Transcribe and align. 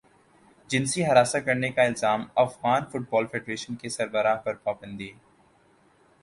جنسی 0.69 1.05
ہراساں 1.05 1.41
کرنے 1.41 1.69
کا 1.71 1.81
الزام 1.81 2.23
افغان 2.35 2.85
فٹبال 2.91 3.27
فیڈریشن 3.27 3.75
کے 3.75 3.89
سربراہ 3.89 4.35
پر 4.35 4.55
پابندی 4.63 5.11